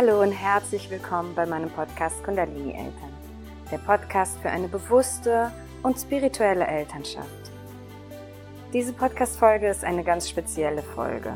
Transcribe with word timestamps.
Hallo 0.00 0.22
und 0.22 0.30
herzlich 0.30 0.90
willkommen 0.90 1.34
bei 1.34 1.44
meinem 1.44 1.70
Podcast 1.70 2.22
Kundalini 2.22 2.70
Eltern, 2.70 3.12
der 3.68 3.78
Podcast 3.78 4.38
für 4.38 4.48
eine 4.48 4.68
bewusste 4.68 5.50
und 5.82 5.98
spirituelle 5.98 6.64
Elternschaft. 6.64 7.50
Diese 8.72 8.92
Podcast-Folge 8.92 9.66
ist 9.66 9.82
eine 9.82 10.04
ganz 10.04 10.28
spezielle 10.28 10.84
Folge. 10.84 11.32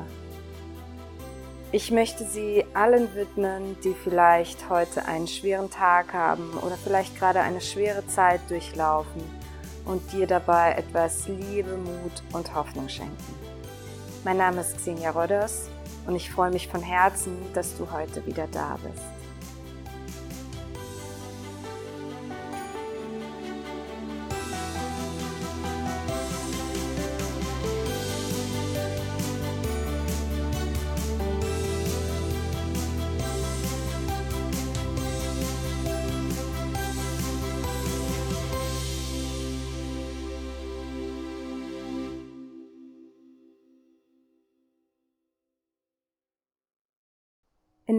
Ich 1.73 1.91
möchte 1.91 2.23
sie 2.23 2.65
allen 2.73 3.13
widmen, 3.17 3.77
die 3.83 3.95
vielleicht 3.95 4.71
heute 4.71 5.07
einen 5.07 5.27
schweren 5.27 5.69
Tag 5.69 6.13
haben 6.13 6.53
oder 6.65 6.77
vielleicht 6.77 7.19
gerade 7.19 7.41
eine 7.41 7.61
schwere 7.61 8.07
Zeit 8.07 8.43
durchlaufen 8.49 9.25
und 9.87 10.13
dir 10.13 10.29
dabei 10.29 10.75
etwas 10.75 11.27
Liebe, 11.27 11.77
Mut 11.77 12.23
und 12.33 12.55
Hoffnung 12.55 12.89
schenken. 12.89 13.35
Mein 14.23 14.37
Name 14.37 14.61
ist 14.61 14.77
Xenia 14.77 15.11
Rodders 15.11 15.69
und 16.07 16.17
ich 16.17 16.31
freue 16.31 16.51
mich 16.51 16.69
von 16.69 16.83
Herzen, 16.83 17.37
dass 17.55 17.77
du 17.77 17.91
heute 17.91 18.25
wieder 18.27 18.47
da 18.51 18.79
bist. 18.83 19.22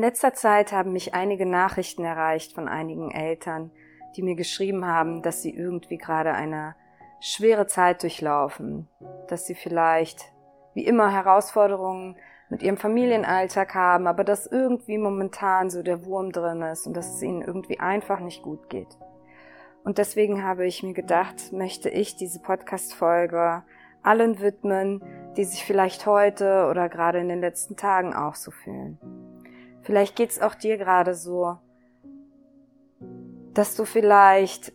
Letzter 0.04 0.34
Zeit 0.34 0.74
haben 0.74 0.92
mich 0.92 1.14
einige 1.14 1.46
Nachrichten 1.46 2.04
erreicht 2.04 2.52
von 2.52 2.68
einigen 2.68 3.10
Eltern, 3.12 3.72
die 4.18 4.22
mir 4.22 4.36
geschrieben 4.36 4.86
haben, 4.86 5.22
dass 5.22 5.42
sie 5.42 5.56
irgendwie 5.56 5.98
gerade 5.98 6.34
eine 6.34 6.76
schwere 7.22 7.68
Zeit 7.68 8.04
durchlaufen, 8.04 8.90
dass 9.30 9.46
sie 9.46 9.56
vielleicht 9.56 10.34
wie 10.74 10.86
immer 10.86 11.10
Herausforderungen 11.10 12.18
mit 12.50 12.62
ihrem 12.64 12.76
Familienalltag 12.76 13.76
haben, 13.76 14.06
aber 14.08 14.26
dass 14.26 14.46
irgendwie 14.46 14.98
momentan 14.98 15.70
so 15.70 15.82
der 15.82 16.06
Wurm 16.06 16.34
drin 16.34 16.62
ist 16.64 16.86
und 16.86 16.98
dass 16.98 17.16
es 17.16 17.22
ihnen 17.22 17.42
irgendwie 17.42 17.80
einfach 17.80 18.20
nicht 18.20 18.44
gut 18.44 18.70
geht. 18.70 18.98
Und 19.86 20.00
deswegen 20.00 20.44
habe 20.44 20.66
ich 20.66 20.84
mir 20.84 20.94
gedacht, 20.94 21.54
möchte 21.54 21.90
ich 21.90 22.18
diese 22.18 22.42
Podcast-Folge 22.42 23.64
allen 24.02 24.42
widmen, 24.42 25.02
die 25.38 25.46
sich 25.46 25.64
vielleicht 25.64 26.06
heute 26.06 26.68
oder 26.70 26.90
gerade 26.90 27.20
in 27.20 27.30
den 27.30 27.40
letzten 27.40 27.78
Tagen 27.78 28.14
auch 28.14 28.36
so 28.36 28.52
fühlen. 28.52 29.00
Vielleicht 29.84 30.16
geht's 30.16 30.42
auch 30.42 30.56
dir 30.56 30.78
gerade 30.78 31.14
so, 31.14 31.58
dass 33.54 33.76
du 33.76 33.86
vielleicht 33.86 34.74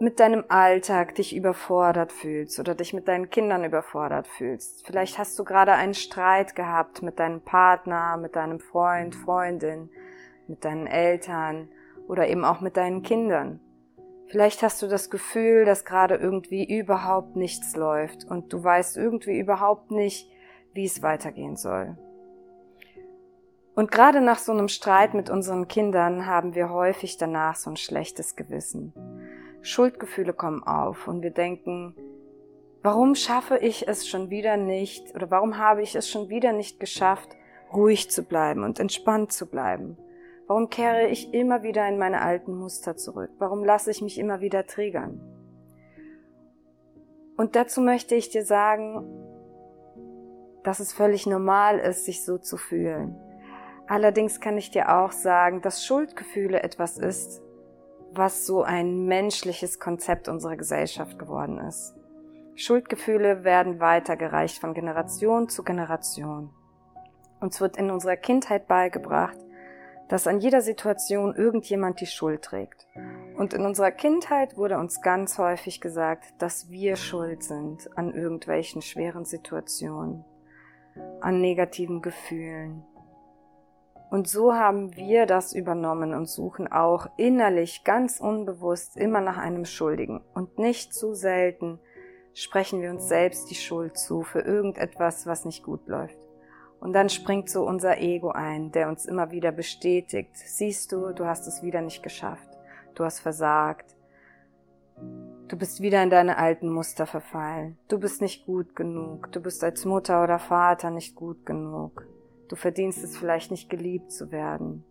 mit 0.00 0.20
deinem 0.20 0.44
Alltag 0.48 1.14
dich 1.16 1.34
überfordert 1.34 2.12
fühlst 2.12 2.60
oder 2.60 2.74
dich 2.74 2.92
mit 2.92 3.08
deinen 3.08 3.30
Kindern 3.30 3.64
überfordert 3.64 4.28
fühlst. 4.28 4.86
Vielleicht 4.86 5.18
hast 5.18 5.38
du 5.38 5.44
gerade 5.44 5.72
einen 5.72 5.94
Streit 5.94 6.54
gehabt 6.54 7.02
mit 7.02 7.18
deinem 7.18 7.40
Partner, 7.40 8.16
mit 8.16 8.36
deinem 8.36 8.60
Freund, 8.60 9.14
Freundin, 9.14 9.90
mit 10.46 10.64
deinen 10.64 10.86
Eltern 10.86 11.68
oder 12.06 12.28
eben 12.28 12.44
auch 12.44 12.60
mit 12.60 12.76
deinen 12.76 13.02
Kindern. 13.02 13.60
Vielleicht 14.26 14.62
hast 14.62 14.82
du 14.82 14.88
das 14.88 15.10
Gefühl, 15.10 15.64
dass 15.64 15.84
gerade 15.84 16.16
irgendwie 16.16 16.64
überhaupt 16.64 17.34
nichts 17.34 17.74
läuft 17.74 18.24
und 18.24 18.52
du 18.52 18.62
weißt 18.62 18.96
irgendwie 18.96 19.38
überhaupt 19.38 19.90
nicht, 19.90 20.30
wie 20.74 20.84
es 20.84 21.02
weitergehen 21.02 21.56
soll. 21.56 21.96
Und 23.78 23.92
gerade 23.92 24.20
nach 24.20 24.40
so 24.40 24.50
einem 24.50 24.66
Streit 24.66 25.14
mit 25.14 25.30
unseren 25.30 25.68
Kindern 25.68 26.26
haben 26.26 26.56
wir 26.56 26.68
häufig 26.68 27.16
danach 27.16 27.54
so 27.54 27.70
ein 27.70 27.76
schlechtes 27.76 28.34
Gewissen. 28.34 28.92
Schuldgefühle 29.62 30.32
kommen 30.32 30.64
auf 30.64 31.06
und 31.06 31.22
wir 31.22 31.30
denken, 31.30 31.94
warum 32.82 33.14
schaffe 33.14 33.56
ich 33.58 33.86
es 33.86 34.08
schon 34.08 34.30
wieder 34.30 34.56
nicht 34.56 35.14
oder 35.14 35.30
warum 35.30 35.58
habe 35.58 35.82
ich 35.82 35.94
es 35.94 36.10
schon 36.10 36.28
wieder 36.28 36.52
nicht 36.52 36.80
geschafft, 36.80 37.36
ruhig 37.72 38.10
zu 38.10 38.24
bleiben 38.24 38.64
und 38.64 38.80
entspannt 38.80 39.30
zu 39.30 39.46
bleiben? 39.46 39.96
Warum 40.48 40.70
kehre 40.70 41.06
ich 41.06 41.32
immer 41.32 41.62
wieder 41.62 41.88
in 41.88 41.98
meine 41.98 42.20
alten 42.20 42.58
Muster 42.58 42.96
zurück? 42.96 43.30
Warum 43.38 43.62
lasse 43.62 43.92
ich 43.92 44.02
mich 44.02 44.18
immer 44.18 44.40
wieder 44.40 44.66
triggern? 44.66 45.20
Und 47.36 47.54
dazu 47.54 47.80
möchte 47.80 48.16
ich 48.16 48.28
dir 48.28 48.44
sagen, 48.44 49.06
dass 50.64 50.80
es 50.80 50.92
völlig 50.92 51.28
normal 51.28 51.78
ist, 51.78 52.06
sich 52.06 52.24
so 52.24 52.38
zu 52.38 52.56
fühlen. 52.56 53.14
Allerdings 53.88 54.40
kann 54.40 54.58
ich 54.58 54.70
dir 54.70 54.94
auch 54.94 55.12
sagen, 55.12 55.62
dass 55.62 55.84
Schuldgefühle 55.84 56.62
etwas 56.62 56.98
ist, 56.98 57.42
was 58.12 58.46
so 58.46 58.62
ein 58.62 59.06
menschliches 59.06 59.80
Konzept 59.80 60.28
unserer 60.28 60.56
Gesellschaft 60.56 61.18
geworden 61.18 61.58
ist. 61.58 61.94
Schuldgefühle 62.54 63.44
werden 63.44 63.80
weitergereicht 63.80 64.58
von 64.58 64.74
Generation 64.74 65.48
zu 65.48 65.62
Generation. 65.62 66.50
Uns 67.40 67.60
wird 67.60 67.76
in 67.76 67.90
unserer 67.90 68.16
Kindheit 68.16 68.68
beigebracht, 68.68 69.38
dass 70.08 70.26
an 70.26 70.40
jeder 70.40 70.60
Situation 70.60 71.34
irgendjemand 71.34 72.00
die 72.00 72.06
Schuld 72.06 72.42
trägt. 72.42 72.86
Und 73.36 73.54
in 73.54 73.64
unserer 73.64 73.90
Kindheit 73.90 74.56
wurde 74.56 74.78
uns 74.78 75.00
ganz 75.00 75.38
häufig 75.38 75.80
gesagt, 75.80 76.34
dass 76.38 76.70
wir 76.70 76.96
schuld 76.96 77.42
sind 77.42 77.88
an 77.96 78.12
irgendwelchen 78.12 78.82
schweren 78.82 79.24
Situationen, 79.24 80.24
an 81.20 81.40
negativen 81.40 82.02
Gefühlen, 82.02 82.84
und 84.10 84.26
so 84.26 84.54
haben 84.54 84.96
wir 84.96 85.26
das 85.26 85.52
übernommen 85.52 86.14
und 86.14 86.26
suchen 86.26 86.66
auch 86.66 87.08
innerlich 87.18 87.84
ganz 87.84 88.20
unbewusst 88.20 88.96
immer 88.96 89.20
nach 89.20 89.36
einem 89.36 89.66
Schuldigen. 89.66 90.22
Und 90.32 90.58
nicht 90.58 90.94
zu 90.94 91.12
selten 91.12 91.78
sprechen 92.32 92.80
wir 92.80 92.90
uns 92.90 93.06
selbst 93.08 93.50
die 93.50 93.54
Schuld 93.54 93.98
zu 93.98 94.22
für 94.22 94.40
irgendetwas, 94.40 95.26
was 95.26 95.44
nicht 95.44 95.62
gut 95.62 95.86
läuft. 95.88 96.16
Und 96.80 96.94
dann 96.94 97.10
springt 97.10 97.50
so 97.50 97.66
unser 97.66 97.98
Ego 97.98 98.30
ein, 98.30 98.72
der 98.72 98.88
uns 98.88 99.04
immer 99.04 99.30
wieder 99.30 99.52
bestätigt, 99.52 100.30
siehst 100.34 100.92
du, 100.92 101.12
du 101.12 101.26
hast 101.26 101.46
es 101.46 101.62
wieder 101.62 101.82
nicht 101.82 102.02
geschafft, 102.02 102.48
du 102.94 103.04
hast 103.04 103.18
versagt, 103.18 103.96
du 105.48 105.56
bist 105.56 105.82
wieder 105.82 106.02
in 106.02 106.10
deine 106.10 106.38
alten 106.38 106.70
Muster 106.70 107.06
verfallen, 107.06 107.76
du 107.88 107.98
bist 107.98 108.22
nicht 108.22 108.46
gut 108.46 108.76
genug, 108.76 109.32
du 109.32 109.40
bist 109.40 109.64
als 109.64 109.84
Mutter 109.84 110.22
oder 110.22 110.38
Vater 110.38 110.90
nicht 110.90 111.16
gut 111.16 111.44
genug, 111.44 112.06
Du 112.48 112.56
verdienst 112.56 113.04
es 113.04 113.16
vielleicht 113.16 113.50
nicht 113.50 113.68
geliebt 113.68 114.10
zu 114.10 114.32
werden. 114.32 114.84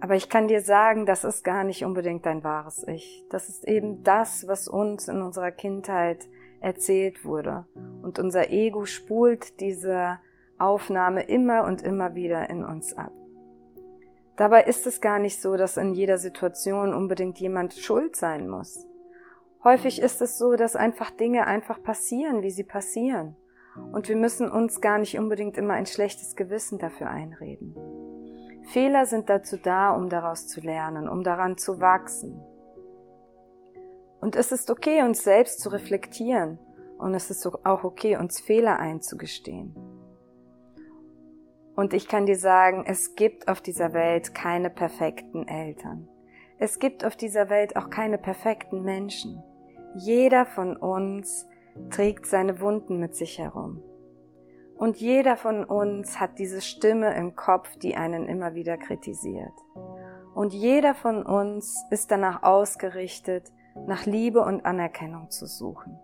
Aber 0.00 0.14
ich 0.14 0.28
kann 0.28 0.48
dir 0.48 0.62
sagen, 0.62 1.06
das 1.06 1.24
ist 1.24 1.44
gar 1.44 1.64
nicht 1.64 1.84
unbedingt 1.84 2.24
dein 2.24 2.42
wahres 2.42 2.86
Ich. 2.88 3.24
Das 3.30 3.48
ist 3.48 3.66
eben 3.66 4.02
das, 4.02 4.48
was 4.48 4.68
uns 4.68 5.08
in 5.08 5.22
unserer 5.22 5.50
Kindheit 5.50 6.28
erzählt 6.60 7.24
wurde. 7.24 7.66
Und 8.02 8.18
unser 8.18 8.50
Ego 8.50 8.84
spult 8.86 9.60
diese 9.60 10.18
Aufnahme 10.58 11.22
immer 11.22 11.64
und 11.64 11.82
immer 11.82 12.14
wieder 12.14 12.48
in 12.50 12.64
uns 12.64 12.96
ab. 12.96 13.12
Dabei 14.36 14.64
ist 14.64 14.86
es 14.86 15.00
gar 15.00 15.18
nicht 15.18 15.40
so, 15.40 15.56
dass 15.56 15.76
in 15.76 15.94
jeder 15.94 16.16
Situation 16.18 16.94
unbedingt 16.94 17.38
jemand 17.38 17.74
schuld 17.74 18.16
sein 18.16 18.48
muss. 18.48 18.86
Häufig 19.64 20.00
ist 20.00 20.22
es 20.22 20.38
so, 20.38 20.54
dass 20.54 20.76
einfach 20.76 21.10
Dinge 21.10 21.46
einfach 21.46 21.82
passieren, 21.82 22.42
wie 22.42 22.50
sie 22.50 22.64
passieren. 22.64 23.36
Und 23.92 24.08
wir 24.08 24.16
müssen 24.16 24.50
uns 24.50 24.80
gar 24.80 24.98
nicht 24.98 25.18
unbedingt 25.18 25.56
immer 25.58 25.74
ein 25.74 25.86
schlechtes 25.86 26.36
Gewissen 26.36 26.78
dafür 26.78 27.10
einreden. 27.10 27.74
Fehler 28.72 29.06
sind 29.06 29.30
dazu 29.30 29.56
da, 29.56 29.90
um 29.90 30.08
daraus 30.08 30.46
zu 30.46 30.60
lernen, 30.60 31.08
um 31.08 31.22
daran 31.22 31.56
zu 31.56 31.80
wachsen. 31.80 32.40
Und 34.20 34.36
es 34.36 34.52
ist 34.52 34.70
okay, 34.70 35.02
uns 35.02 35.22
selbst 35.22 35.60
zu 35.60 35.70
reflektieren. 35.70 36.58
Und 36.98 37.14
es 37.14 37.30
ist 37.30 37.46
auch 37.46 37.84
okay, 37.84 38.16
uns 38.16 38.40
Fehler 38.40 38.78
einzugestehen. 38.78 39.74
Und 41.76 41.94
ich 41.94 42.08
kann 42.08 42.26
dir 42.26 42.36
sagen, 42.36 42.84
es 42.86 43.14
gibt 43.14 43.46
auf 43.46 43.60
dieser 43.60 43.92
Welt 43.92 44.34
keine 44.34 44.68
perfekten 44.68 45.46
Eltern. 45.46 46.08
Es 46.58 46.80
gibt 46.80 47.04
auf 47.04 47.14
dieser 47.14 47.50
Welt 47.50 47.76
auch 47.76 47.88
keine 47.88 48.18
perfekten 48.18 48.82
Menschen. 48.82 49.40
Jeder 49.94 50.44
von 50.44 50.76
uns 50.76 51.46
trägt 51.90 52.26
seine 52.26 52.60
Wunden 52.60 52.98
mit 52.98 53.14
sich 53.14 53.38
herum. 53.38 53.82
Und 54.76 54.98
jeder 54.98 55.36
von 55.36 55.64
uns 55.64 56.20
hat 56.20 56.38
diese 56.38 56.60
Stimme 56.60 57.14
im 57.16 57.34
Kopf, 57.34 57.76
die 57.76 57.96
einen 57.96 58.28
immer 58.28 58.54
wieder 58.54 58.76
kritisiert. 58.76 59.52
Und 60.34 60.54
jeder 60.54 60.94
von 60.94 61.24
uns 61.24 61.84
ist 61.90 62.12
danach 62.12 62.44
ausgerichtet, 62.44 63.50
nach 63.86 64.06
Liebe 64.06 64.40
und 64.40 64.64
Anerkennung 64.64 65.30
zu 65.30 65.46
suchen. 65.46 65.98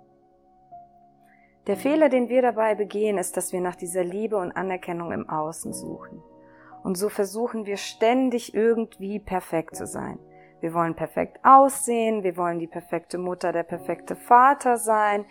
Der 1.67 1.77
Fehler, 1.77 2.09
den 2.09 2.29
wir 2.29 2.43
dabei 2.43 2.75
begehen, 2.75 3.17
ist, 3.17 3.37
dass 3.37 3.53
wir 3.53 3.61
nach 3.61 3.77
dieser 3.77 4.05
Liebe 4.05 4.37
und 4.37 4.53
Anerkennung 4.53 5.13
im 5.13 5.29
Außen 5.29 5.73
suchen. 5.73 6.21
Und 6.83 6.99
so 6.99 7.09
versuchen 7.09 7.65
wir 7.65 7.79
ständig 7.79 8.55
irgendwie 8.55 9.19
perfekt 9.19 9.77
zu 9.77 9.87
sein. 9.87 10.19
Wir 10.61 10.75
wollen 10.75 10.95
perfekt 10.95 11.39
aussehen, 11.43 12.23
wir 12.23 12.37
wollen 12.37 12.59
die 12.59 12.67
perfekte 12.67 13.19
Mutter, 13.19 13.53
der 13.53 13.63
perfekte 13.63 14.17
Vater 14.17 14.77
sein, 14.77 15.25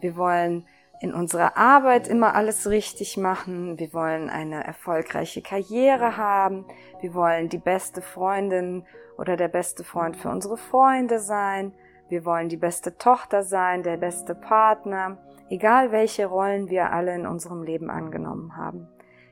wir 0.00 0.16
wollen 0.16 0.66
in 1.00 1.12
unserer 1.12 1.56
Arbeit 1.56 2.08
immer 2.08 2.34
alles 2.34 2.68
richtig 2.68 3.16
machen. 3.16 3.78
Wir 3.78 3.92
wollen 3.92 4.30
eine 4.30 4.64
erfolgreiche 4.64 5.42
Karriere 5.42 6.16
haben. 6.16 6.64
Wir 7.00 7.14
wollen 7.14 7.48
die 7.48 7.58
beste 7.58 8.00
Freundin 8.00 8.84
oder 9.18 9.36
der 9.36 9.48
beste 9.48 9.84
Freund 9.84 10.16
für 10.16 10.30
unsere 10.30 10.56
Freunde 10.56 11.18
sein. 11.18 11.72
Wir 12.08 12.24
wollen 12.24 12.48
die 12.48 12.56
beste 12.56 12.96
Tochter 12.96 13.42
sein, 13.42 13.82
der 13.82 13.96
beste 13.96 14.34
Partner. 14.34 15.18
Egal 15.48 15.92
welche 15.92 16.26
Rollen 16.26 16.70
wir 16.70 16.92
alle 16.92 17.14
in 17.14 17.26
unserem 17.26 17.62
Leben 17.62 17.90
angenommen 17.90 18.56
haben. 18.56 18.88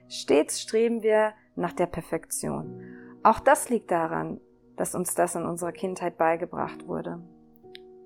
Stets 0.08 0.60
streben 0.60 1.02
wir 1.02 1.32
nach 1.56 1.72
der 1.72 1.87
Perfektion. 1.87 2.82
Auch 3.22 3.40
das 3.40 3.69
liegt 3.69 3.90
daran, 3.90 4.40
dass 4.76 4.94
uns 4.94 5.14
das 5.14 5.34
in 5.34 5.46
unserer 5.46 5.72
Kindheit 5.72 6.19
beigebracht 6.19 6.87
wurde. 6.87 7.20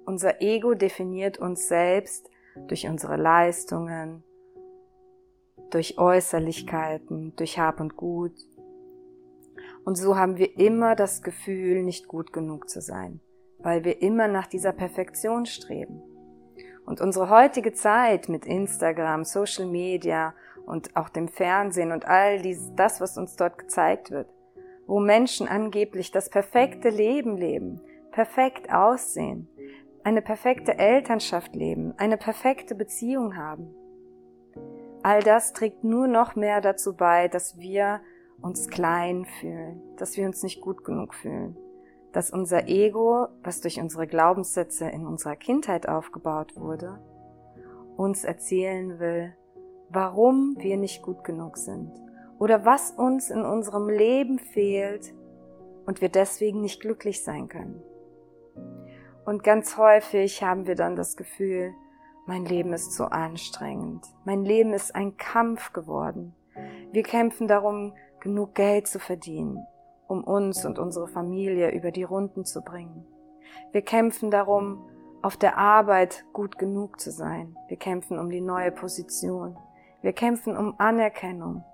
Unser 0.05 0.41
Ego 0.41 0.75
definiert 0.75 1.39
uns 1.39 1.69
selbst 1.69 2.31
durch 2.67 2.87
unsere 2.89 3.17
Leistungen, 3.17 4.23
durch 5.71 5.99
Äußerlichkeiten, 5.99 7.35
durch 7.37 7.59
Hab 7.59 7.81
und 7.81 7.97
Gut. 7.97 8.35
Und 9.85 9.97
so 9.97 10.17
haben 10.17 10.37
wir 10.37 10.59
immer 10.59 10.97
das 10.97 11.23
Gefühl, 11.23 11.83
nicht 11.83 12.09
gut 12.09 12.33
genug 12.33 12.69
zu 12.69 12.81
sein, 12.81 13.21
weil 13.59 13.85
wir 13.85 14.03
immer 14.03 14.29
nach 14.29 14.47
dieser 14.47 14.73
Perfektion 14.73 15.47
streben. 15.47 16.03
Und 16.85 17.01
unsere 17.01 17.29
heutige 17.31 17.73
Zeit 17.73 18.29
mit 18.29 18.47
Instagram, 18.47 19.25
Social 19.25 19.67
Media 19.67 20.35
und 20.65 20.97
auch 20.97 21.09
dem 21.09 21.29
Fernsehen 21.29 21.93
und 21.93 22.07
all 22.07 22.41
dies, 22.41 22.73
das, 22.77 23.01
was 23.01 23.17
uns 23.17 23.37
dort 23.37 23.59
gezeigt 23.59 24.11
wird, 24.11 24.29
wo 24.87 25.01
Menschen 25.01 25.49
angeblich 25.49 26.11
das 26.11 26.31
perfekte 26.31 26.89
Leben 26.89 27.37
leben, 27.37 27.81
perfekt 28.11 28.73
aussehen, 28.73 29.49
eine 30.05 30.23
perfekte 30.23 30.79
Elternschaft 30.79 31.55
leben, 31.55 31.95
eine 31.99 32.17
perfekte 32.17 32.75
Beziehung 32.75 33.37
haben. 33.37 33.75
All 35.03 35.23
das 35.23 35.53
trägt 35.53 35.85
nur 35.85 36.07
noch 36.07 36.37
mehr 36.37 36.61
dazu 36.61 36.97
bei, 36.97 37.29
dass 37.29 37.59
wir 37.59 38.01
uns 38.41 38.69
klein 38.69 39.25
fühlen, 39.41 39.81
dass 39.97 40.17
wir 40.17 40.27
uns 40.27 40.43
nicht 40.43 40.61
gut 40.61 40.85
genug 40.85 41.15
fühlen, 41.15 41.57
dass 42.13 42.31
unser 42.31 42.69
Ego, 42.69 43.29
was 43.43 43.61
durch 43.61 43.81
unsere 43.81 44.07
Glaubenssätze 44.07 44.89
in 44.89 45.07
unserer 45.07 45.37
Kindheit 45.37 45.89
aufgebaut 45.89 46.57
wurde, 46.57 46.99
uns 47.97 48.25
erzählen 48.25 48.99
will, 48.99 49.35
warum 49.89 50.57
wir 50.59 50.77
nicht 50.77 51.03
gut 51.03 51.25
genug 51.25 51.57
sind 51.57 51.93
oder 52.39 52.65
was 52.65 52.93
uns 52.93 53.31
in 53.31 53.43
unserem 53.43 53.89
Leben 53.89 54.39
fehlt 54.39 55.13
und 55.87 56.01
wir 56.01 56.09
deswegen 56.09 56.61
nicht 56.61 56.81
glücklich 56.81 57.25
sein 57.25 57.49
können. 57.49 57.83
Und 59.29 59.43
ganz 59.43 59.77
häufig 59.77 60.43
haben 60.43 60.67
wir 60.67 60.75
dann 60.75 60.97
das 60.97 61.15
Gefühl, 61.15 61.75
mein 62.25 62.47
Leben 62.47 62.73
ist 62.73 62.95
zu 62.95 63.13
anstrengend. 63.13 64.07
Mein 64.25 64.43
Leben 64.43 64.73
ist 64.73 64.95
ein 64.95 65.19
Kampf 65.19 65.75
geworden. 65.75 66.35
Wir 66.93 67.03
kämpfen 67.03 67.47
darum, 67.47 67.93
genug 68.21 68.55
Geld 68.55 68.87
zu 68.87 68.99
verdienen, 68.99 69.67
um 70.07 70.25
uns 70.25 70.65
und 70.65 70.79
unsere 70.79 71.09
Familie 71.09 71.73
über 71.73 71.91
die 71.91 72.05
Runden 72.05 72.47
zu 72.47 72.63
bringen. 72.63 73.07
Wir 73.71 73.83
kämpfen 73.83 74.31
darum, 74.31 74.89
auf 75.21 75.37
der 75.37 75.59
Arbeit 75.59 76.25
gut 76.33 76.57
genug 76.57 76.99
zu 76.99 77.11
sein. 77.11 77.55
Wir 77.69 77.77
kämpfen 77.77 78.19
um 78.19 78.31
die 78.31 78.41
neue 78.41 78.73
Position. 78.73 79.59
Wir 80.01 80.15
kämpfen 80.15 80.57
um 80.57 80.81
Anerkennung. 80.81 81.65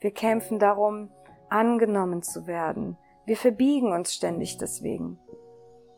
Wir 0.00 0.10
kämpfen 0.10 0.58
darum, 0.58 1.08
angenommen 1.48 2.20
zu 2.22 2.46
werden. 2.46 2.98
Wir 3.24 3.38
verbiegen 3.38 3.90
uns 3.90 4.12
ständig 4.12 4.58
deswegen. 4.58 5.18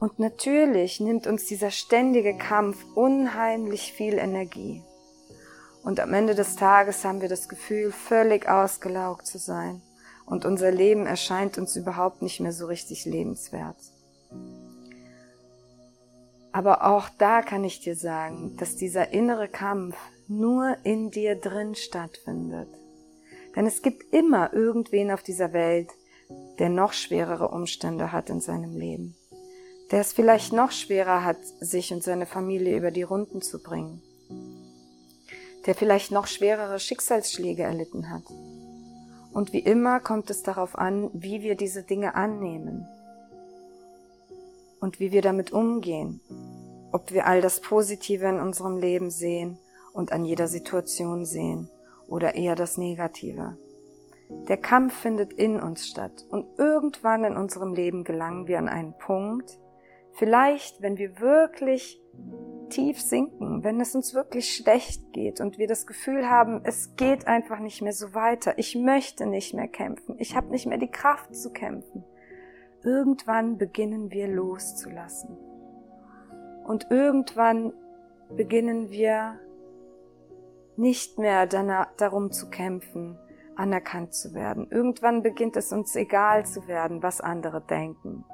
Und 0.03 0.19
natürlich 0.19 0.99
nimmt 0.99 1.29
uns 1.29 1.47
dieser 1.47 1.71
ständige 1.71 2.37
Kampf 2.37 2.85
unheimlich 2.97 3.93
viel 3.93 4.15
Energie. 4.19 4.83
Und 5.85 6.01
am 6.01 6.13
Ende 6.13 6.35
des 6.35 6.57
Tages 6.57 7.05
haben 7.05 7.21
wir 7.21 7.29
das 7.29 7.49
Gefühl, 7.49 7.93
völlig 7.93 8.49
ausgelaugt 8.49 9.29
zu 9.29 9.39
sein. 9.39 9.81
Und 10.27 10.45
unser 10.45 10.73
Leben 10.73 11.07
erscheint 11.07 11.57
uns 11.57 11.77
überhaupt 11.77 12.21
nicht 12.21 12.41
mehr 12.41 12.51
so 12.51 12.67
richtig 12.67 13.05
lebenswert. 13.05 13.77
Aber 16.51 16.85
auch 16.85 17.09
da 17.19 17.41
kann 17.41 17.63
ich 17.63 17.79
dir 17.79 17.95
sagen, 17.95 18.57
dass 18.57 18.75
dieser 18.75 19.13
innere 19.13 19.47
Kampf 19.47 19.97
nur 20.27 20.79
in 20.83 21.13
dir 21.13 21.37
drin 21.37 21.77
stattfindet. 21.77 22.71
Denn 23.55 23.67
es 23.67 23.83
gibt 23.83 24.13
immer 24.13 24.53
irgendwen 24.53 25.13
auf 25.13 25.23
dieser 25.23 25.53
Welt, 25.53 25.91
der 26.59 26.71
noch 26.71 26.93
schwerere 26.93 27.47
Umstände 27.47 28.11
hat 28.11 28.31
in 28.31 28.41
seinem 28.41 28.77
Leben 28.77 29.17
der 29.93 30.01
es 30.01 30.15
vielleicht 30.15 30.55
noch 30.55 30.73
schwerer 30.73 31.23
hat, 31.23 31.37
sich 31.61 31.93
und 31.93 32.03
seine 32.03 32.25
Familie 32.25 32.77
über 32.77 32.91
die 32.91 33.03
Runden 33.03 33.43
zu 33.43 33.63
bringen, 33.63 34.03
der 35.67 35.75
vielleicht 35.75 36.11
noch 36.11 36.27
schwerere 36.27 36.81
Schicksalsschläge 36.81 37.63
erlitten 37.63 38.11
hat. 38.11 38.25
Und 39.35 39.53
wie 39.53 39.61
immer 39.61 40.01
kommt 40.01 40.31
es 40.31 40.43
darauf 40.43 40.79
an, 40.79 41.11
wie 41.13 41.43
wir 41.43 41.57
diese 41.57 41.83
Dinge 41.83 42.15
annehmen 42.15 42.89
und 44.81 44.99
wie 44.99 45.13
wir 45.13 45.21
damit 45.21 45.53
umgehen, 45.53 46.21
ob 46.91 47.13
wir 47.13 47.27
all 47.27 47.43
das 47.43 47.61
Positive 47.61 48.27
in 48.27 48.41
unserem 48.41 48.79
Leben 48.79 49.11
sehen 49.11 49.59
und 49.93 50.11
an 50.11 50.25
jeder 50.25 50.49
Situation 50.49 51.27
sehen 51.27 51.69
oder 52.09 52.35
eher 52.35 52.57
das 52.57 52.79
Negative. 52.79 53.59
Der 54.49 54.57
Kampf 54.57 54.95
findet 54.95 55.35
in 55.35 55.61
uns 55.61 55.87
statt 55.87 56.25
und 56.31 56.47
irgendwann 56.59 57.25
in 57.25 57.37
unserem 57.37 57.75
Leben 57.75 58.05
gelangen 58.05 58.47
wir 58.47 58.59
an 58.59 58.69
einen 58.69 58.95
Punkt, 58.95 59.59
Vielleicht, 60.15 60.83
wenn 60.83 60.99
wir 60.99 61.21
wirklich 61.21 62.01
tief 62.69 63.01
sinken, 63.01 63.63
wenn 63.65 63.81
es 63.81 63.95
uns 63.95 64.15
wirklich 64.15 64.55
schlecht 64.55 65.13
geht 65.13 65.41
und 65.41 65.59
wir 65.59 65.67
das 65.67 65.87
Gefühl 65.87 66.29
haben, 66.29 66.63
es 66.65 66.97
geht 66.97 67.27
einfach 67.27 67.59
nicht 67.59 67.83
mehr 67.83 67.93
so 67.93 68.15
weiter, 68.15 68.59
ich 68.59 68.75
möchte 68.75 69.27
nicht 69.27 69.55
mehr 69.55 69.69
kämpfen, 69.69 70.17
ich 70.19 70.35
habe 70.37 70.49
nicht 70.49 70.67
mehr 70.67 70.79
die 70.79 70.91
Kraft 70.91 71.35
zu 71.35 71.53
kämpfen. 71.53 72.05
Irgendwann 72.83 73.59
beginnen 73.59 74.11
wir 74.11 74.27
loszulassen. 74.27 75.37
Und 76.65 76.91
irgendwann 76.91 77.73
beginnen 78.37 78.91
wir 78.91 79.39
nicht 80.77 81.19
mehr 81.19 81.47
darum 81.47 82.33
zu 82.33 82.49
kämpfen, 82.49 83.19
anerkannt 83.57 84.15
zu 84.15 84.35
werden. 84.35 84.69
Irgendwann 84.71 85.23
beginnt 85.23 85.57
es 85.57 85.73
uns 85.73 85.95
egal 85.95 86.47
zu 86.47 86.67
werden, 86.67 87.03
was 87.03 87.21
andere 87.21 87.61
denken. 87.61 88.25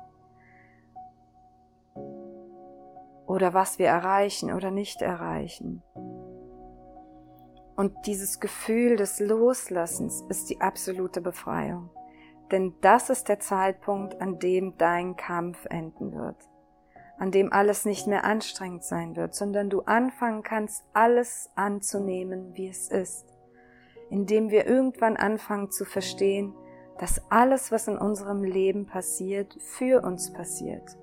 Oder 3.28 3.52
was 3.52 3.78
wir 3.78 3.87
erreichen 3.87 4.52
oder 4.52 4.70
nicht 4.70 5.02
erreichen. 5.02 5.82
Und 7.76 7.94
dieses 8.06 8.40
Gefühl 8.40 8.97
des 8.97 9.20
Loslassens 9.20 10.25
ist 10.30 10.49
die 10.50 10.61
absolute 10.61 11.20
Befreiung. 11.20 11.90
Denn 12.50 12.75
das 12.80 13.11
ist 13.11 13.28
der 13.28 13.38
Zeitpunkt, 13.38 14.20
an 14.23 14.38
dem 14.38 14.78
dein 14.78 15.14
Kampf 15.16 15.66
enden 15.66 16.14
wird. 16.14 16.37
An 17.18 17.30
dem 17.30 17.52
alles 17.52 17.85
nicht 17.85 18.06
mehr 18.06 18.25
anstrengend 18.25 18.82
sein 18.82 19.14
wird, 19.14 19.35
sondern 19.35 19.68
du 19.68 19.82
anfangen 19.82 20.42
kannst, 20.42 20.85
alles 20.94 21.50
anzunehmen, 21.54 22.54
wie 22.54 22.68
es 22.68 22.88
ist. 22.88 23.26
Indem 24.08 24.50
wir 24.50 24.66
irgendwann 24.66 25.18
anfangen 25.18 25.70
zu 25.70 25.85
verstehen, 25.85 26.54
dass 26.99 27.20
alles, 27.30 27.70
was 27.70 27.88
in 27.88 27.99
unserem 27.99 28.42
Leben 28.42 28.87
passiert, 28.87 29.54
für 29.61 30.02
uns 30.02 30.32
passiert 30.32 30.97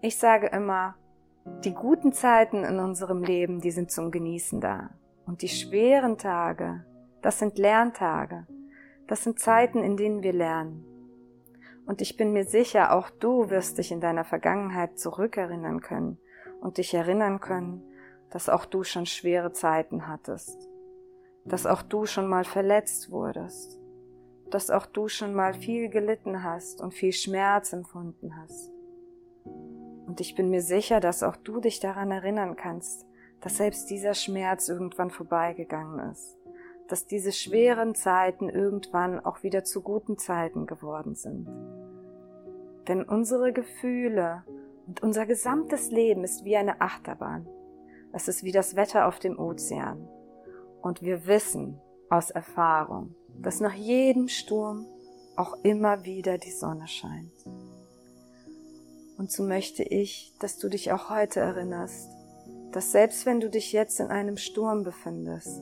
ich 0.00 0.18
sage 0.18 0.48
immer, 0.48 0.96
die 1.64 1.74
guten 1.74 2.12
Zeiten 2.12 2.64
in 2.64 2.78
unserem 2.78 3.22
Leben, 3.22 3.60
die 3.60 3.70
sind 3.70 3.90
zum 3.90 4.10
Genießen 4.10 4.60
da. 4.60 4.90
Und 5.26 5.42
die 5.42 5.48
schweren 5.48 6.18
Tage, 6.18 6.84
das 7.22 7.38
sind 7.38 7.58
Lerntage. 7.58 8.46
Das 9.08 9.24
sind 9.24 9.40
Zeiten, 9.40 9.82
in 9.82 9.96
denen 9.96 10.22
wir 10.22 10.32
lernen. 10.32 10.84
Und 11.86 12.02
ich 12.02 12.16
bin 12.16 12.32
mir 12.32 12.44
sicher, 12.44 12.92
auch 12.92 13.08
du 13.08 13.48
wirst 13.48 13.78
dich 13.78 13.90
in 13.90 14.00
deiner 14.00 14.24
Vergangenheit 14.24 14.98
zurückerinnern 14.98 15.80
können 15.80 16.18
und 16.60 16.76
dich 16.76 16.92
erinnern 16.92 17.40
können, 17.40 17.82
dass 18.30 18.50
auch 18.50 18.66
du 18.66 18.84
schon 18.84 19.06
schwere 19.06 19.52
Zeiten 19.52 20.06
hattest, 20.06 20.68
dass 21.46 21.64
auch 21.64 21.80
du 21.80 22.04
schon 22.04 22.28
mal 22.28 22.44
verletzt 22.44 23.10
wurdest, 23.10 23.80
dass 24.50 24.70
auch 24.70 24.84
du 24.84 25.08
schon 25.08 25.34
mal 25.34 25.54
viel 25.54 25.88
gelitten 25.88 26.44
hast 26.44 26.82
und 26.82 26.92
viel 26.92 27.12
Schmerz 27.12 27.72
empfunden 27.72 28.36
hast. 28.36 28.77
Und 30.08 30.22
ich 30.22 30.34
bin 30.34 30.48
mir 30.48 30.62
sicher, 30.62 31.00
dass 31.00 31.22
auch 31.22 31.36
du 31.36 31.60
dich 31.60 31.80
daran 31.80 32.10
erinnern 32.10 32.56
kannst, 32.56 33.06
dass 33.42 33.58
selbst 33.58 33.90
dieser 33.90 34.14
Schmerz 34.14 34.70
irgendwann 34.70 35.10
vorbeigegangen 35.10 36.10
ist, 36.10 36.38
dass 36.88 37.06
diese 37.06 37.30
schweren 37.30 37.94
Zeiten 37.94 38.48
irgendwann 38.48 39.20
auch 39.20 39.42
wieder 39.42 39.64
zu 39.64 39.82
guten 39.82 40.16
Zeiten 40.16 40.66
geworden 40.66 41.14
sind. 41.14 41.46
Denn 42.88 43.02
unsere 43.02 43.52
Gefühle 43.52 44.44
und 44.86 45.02
unser 45.02 45.26
gesamtes 45.26 45.90
Leben 45.90 46.24
ist 46.24 46.42
wie 46.42 46.56
eine 46.56 46.80
Achterbahn. 46.80 47.46
Es 48.14 48.28
ist 48.28 48.42
wie 48.42 48.52
das 48.52 48.76
Wetter 48.76 49.06
auf 49.06 49.18
dem 49.18 49.38
Ozean. 49.38 50.08
Und 50.80 51.02
wir 51.02 51.26
wissen 51.26 51.78
aus 52.08 52.30
Erfahrung, 52.30 53.14
dass 53.42 53.60
nach 53.60 53.74
jedem 53.74 54.28
Sturm 54.28 54.86
auch 55.36 55.62
immer 55.64 56.06
wieder 56.06 56.38
die 56.38 56.50
Sonne 56.50 56.88
scheint. 56.88 57.44
Und 59.18 59.32
so 59.32 59.42
möchte 59.42 59.82
ich, 59.82 60.32
dass 60.38 60.58
du 60.58 60.68
dich 60.68 60.92
auch 60.92 61.10
heute 61.10 61.40
erinnerst, 61.40 62.08
dass 62.70 62.92
selbst 62.92 63.26
wenn 63.26 63.40
du 63.40 63.50
dich 63.50 63.72
jetzt 63.72 63.98
in 63.98 64.06
einem 64.06 64.36
Sturm 64.36 64.84
befindest, 64.84 65.60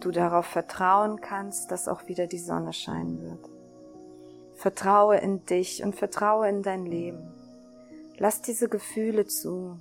du 0.00 0.12
darauf 0.12 0.46
vertrauen 0.46 1.20
kannst, 1.20 1.72
dass 1.72 1.88
auch 1.88 2.06
wieder 2.06 2.28
die 2.28 2.38
Sonne 2.38 2.72
scheinen 2.72 3.20
wird. 3.20 3.50
Vertraue 4.54 5.16
in 5.18 5.44
dich 5.44 5.82
und 5.82 5.96
vertraue 5.96 6.48
in 6.48 6.62
dein 6.62 6.86
Leben. 6.86 7.34
Lass 8.18 8.42
diese 8.42 8.68
Gefühle 8.68 9.26
zu. 9.26 9.80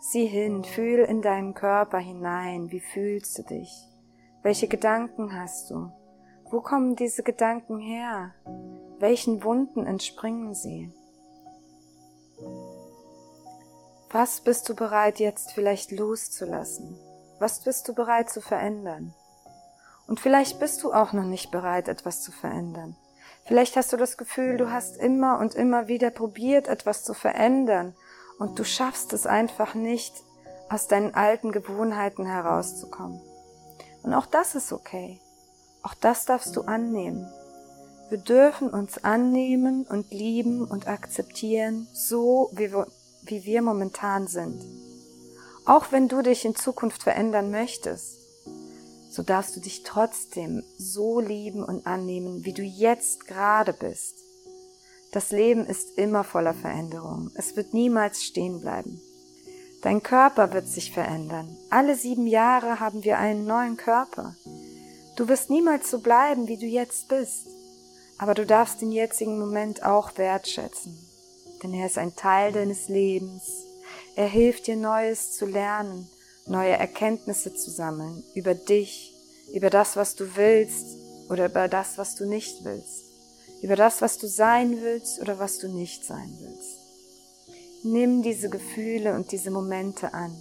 Sieh 0.00 0.26
hin, 0.26 0.64
fühl 0.64 1.00
in 1.00 1.22
deinen 1.22 1.54
Körper 1.54 1.98
hinein. 1.98 2.72
Wie 2.72 2.80
fühlst 2.80 3.38
du 3.38 3.42
dich? 3.44 3.72
Welche 4.42 4.66
Gedanken 4.66 5.38
hast 5.38 5.70
du? 5.70 5.92
Wo 6.50 6.60
kommen 6.60 6.96
diese 6.96 7.22
Gedanken 7.22 7.78
her? 7.78 8.34
Welchen 8.98 9.44
Wunden 9.44 9.86
entspringen 9.86 10.54
sie? 10.54 10.92
Was 14.10 14.40
bist 14.40 14.66
du 14.70 14.74
bereit 14.74 15.18
jetzt 15.18 15.52
vielleicht 15.52 15.90
loszulassen? 15.90 16.98
Was 17.38 17.60
bist 17.60 17.86
du 17.88 17.94
bereit 17.94 18.30
zu 18.30 18.40
verändern? 18.40 19.14
Und 20.06 20.18
vielleicht 20.18 20.58
bist 20.60 20.82
du 20.82 20.94
auch 20.94 21.12
noch 21.12 21.24
nicht 21.24 21.50
bereit, 21.50 21.88
etwas 21.88 22.22
zu 22.22 22.32
verändern. 22.32 22.96
Vielleicht 23.44 23.76
hast 23.76 23.92
du 23.92 23.98
das 23.98 24.16
Gefühl, 24.16 24.56
du 24.56 24.70
hast 24.70 24.96
immer 24.96 25.38
und 25.38 25.54
immer 25.54 25.88
wieder 25.88 26.10
probiert, 26.10 26.68
etwas 26.68 27.04
zu 27.04 27.12
verändern 27.12 27.94
und 28.38 28.58
du 28.58 28.64
schaffst 28.64 29.12
es 29.12 29.26
einfach 29.26 29.74
nicht, 29.74 30.14
aus 30.70 30.86
deinen 30.86 31.14
alten 31.14 31.52
Gewohnheiten 31.52 32.24
herauszukommen. 32.24 33.20
Und 34.02 34.14
auch 34.14 34.26
das 34.26 34.54
ist 34.54 34.72
okay. 34.72 35.20
Auch 35.82 35.94
das 35.94 36.24
darfst 36.24 36.56
du 36.56 36.62
annehmen. 36.62 37.30
Wir 38.08 38.18
dürfen 38.18 38.70
uns 38.70 39.04
annehmen 39.04 39.86
und 39.86 40.10
lieben 40.10 40.66
und 40.66 40.88
akzeptieren, 40.88 41.88
so 41.92 42.50
wie 42.54 42.72
wir, 42.72 42.86
wie 43.30 43.44
wir 43.44 43.62
momentan 43.62 44.26
sind. 44.26 44.60
Auch 45.64 45.92
wenn 45.92 46.08
du 46.08 46.22
dich 46.22 46.44
in 46.44 46.56
Zukunft 46.56 47.02
verändern 47.02 47.50
möchtest, 47.50 48.16
so 49.10 49.22
darfst 49.22 49.56
du 49.56 49.60
dich 49.60 49.82
trotzdem 49.82 50.62
so 50.76 51.20
lieben 51.20 51.62
und 51.64 51.86
annehmen, 51.86 52.44
wie 52.44 52.52
du 52.52 52.62
jetzt 52.62 53.26
gerade 53.26 53.72
bist. 53.72 54.16
Das 55.12 55.30
Leben 55.30 55.64
ist 55.64 55.96
immer 55.96 56.24
voller 56.24 56.54
Veränderungen. 56.54 57.30
Es 57.34 57.56
wird 57.56 57.72
niemals 57.72 58.22
stehen 58.22 58.60
bleiben. 58.60 59.00
Dein 59.82 60.02
Körper 60.02 60.52
wird 60.52 60.66
sich 60.66 60.92
verändern. 60.92 61.56
Alle 61.70 61.96
sieben 61.96 62.26
Jahre 62.26 62.80
haben 62.80 63.04
wir 63.04 63.18
einen 63.18 63.46
neuen 63.46 63.76
Körper. 63.76 64.34
Du 65.16 65.28
wirst 65.28 65.50
niemals 65.50 65.90
so 65.90 66.00
bleiben, 66.00 66.48
wie 66.48 66.58
du 66.58 66.66
jetzt 66.66 67.08
bist. 67.08 67.46
Aber 68.18 68.34
du 68.34 68.44
darfst 68.44 68.82
den 68.82 68.92
jetzigen 68.92 69.38
Moment 69.38 69.82
auch 69.84 70.18
wertschätzen. 70.18 71.07
Denn 71.62 71.74
er 71.74 71.86
ist 71.86 71.98
ein 71.98 72.14
Teil 72.14 72.52
deines 72.52 72.88
Lebens. 72.88 73.64
Er 74.16 74.28
hilft 74.28 74.66
dir 74.66 74.76
Neues 74.76 75.32
zu 75.36 75.46
lernen 75.46 76.08
neue 76.48 76.76
Erkenntnisse 76.76 77.54
zu 77.54 77.70
sammeln 77.70 78.22
über 78.34 78.54
dich, 78.54 79.14
über 79.54 79.70
das, 79.70 79.96
was 79.96 80.14
du 80.14 80.36
willst 80.36 80.96
oder 81.28 81.46
über 81.46 81.68
das, 81.68 81.98
was 81.98 82.14
du 82.14 82.26
nicht 82.26 82.64
willst, 82.64 83.04
über 83.62 83.76
das, 83.76 84.02
was 84.02 84.18
du 84.18 84.26
sein 84.26 84.80
willst 84.82 85.20
oder 85.20 85.38
was 85.38 85.58
du 85.58 85.68
nicht 85.68 86.04
sein 86.04 86.36
willst. 86.40 86.78
Nimm 87.84 88.22
diese 88.22 88.48
Gefühle 88.48 89.14
und 89.14 89.30
diese 89.30 89.50
Momente 89.50 90.12
an 90.14 90.36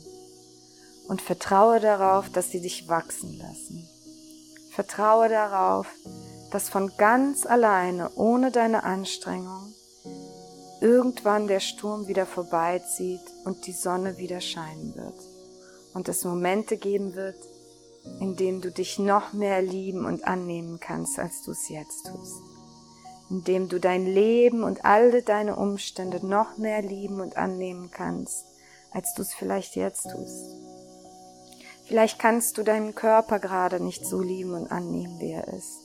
und 1.08 1.22
vertraue 1.22 1.80
darauf, 1.80 2.30
dass 2.30 2.52
sie 2.52 2.62
dich 2.62 2.88
wachsen 2.88 3.38
lassen. 3.38 3.88
Vertraue 4.72 5.30
darauf, 5.30 5.88
dass 6.52 6.70
von 6.70 6.92
ganz 6.98 7.46
alleine, 7.46 8.12
ohne 8.16 8.52
deine 8.52 8.84
Anstrengung, 8.84 9.74
irgendwann 10.82 11.48
der 11.48 11.60
Sturm 11.60 12.08
wieder 12.08 12.26
vorbeizieht 12.26 13.22
und 13.46 13.66
die 13.68 13.74
Sonne 13.74 14.18
wieder 14.18 14.42
scheinen 14.42 14.96
wird 14.96 15.20
und 15.94 16.08
es 16.10 16.24
Momente 16.24 16.78
geben 16.78 17.16
wird, 17.16 17.38
in 18.20 18.36
denen 18.36 18.62
du 18.62 18.72
dich 18.72 19.00
noch 19.00 19.34
mehr 19.34 19.62
lieben 19.62 20.06
und 20.06 20.26
annehmen 20.26 20.80
kannst, 20.80 21.20
als 21.20 21.44
du 21.44 21.52
es 21.52 21.70
jetzt 21.70 22.08
tust. 22.08 22.42
In 23.30 23.44
dem 23.44 23.68
du 23.68 23.80
dein 23.80 24.06
Leben 24.06 24.64
und 24.64 24.86
alle 24.86 25.22
deine 25.22 25.56
Umstände 25.58 26.26
noch 26.26 26.58
mehr 26.58 26.82
lieben 26.82 27.20
und 27.20 27.36
annehmen 27.36 27.92
kannst, 27.92 28.46
als 28.92 29.14
du 29.16 29.22
es 29.22 29.34
vielleicht 29.34 29.76
jetzt 29.76 30.04
tust. 30.04 30.46
Vielleicht 31.86 32.20
kannst 32.20 32.58
du 32.58 32.64
deinen 32.64 32.96
Körper 32.96 33.40
gerade 33.40 33.82
nicht 33.82 34.06
so 34.06 34.22
lieben 34.22 34.54
und 34.54 34.72
annehmen, 34.72 35.20
wie 35.20 35.32
er 35.32 35.48
ist. 35.48 35.80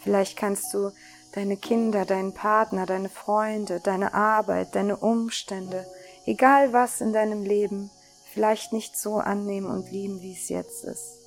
Vielleicht 0.00 0.36
kannst 0.36 0.72
du 0.74 0.90
deine 1.36 1.58
Kinder, 1.58 2.06
deinen 2.06 2.32
Partner, 2.32 2.86
deine 2.86 3.10
Freunde, 3.10 3.80
deine 3.80 4.14
Arbeit, 4.14 4.74
deine 4.74 4.96
Umstände, 4.96 5.86
egal 6.24 6.72
was 6.72 7.02
in 7.02 7.12
deinem 7.12 7.42
Leben, 7.44 7.90
vielleicht 8.32 8.72
nicht 8.72 8.96
so 8.96 9.16
annehmen 9.16 9.70
und 9.70 9.90
lieben, 9.92 10.22
wie 10.22 10.32
es 10.32 10.48
jetzt 10.48 10.84
ist. 10.84 11.18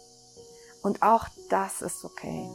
Und 0.81 1.03
auch 1.03 1.27
das 1.51 1.83
ist 1.83 2.03
okay. 2.03 2.49